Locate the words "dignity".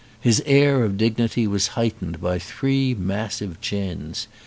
0.97-1.45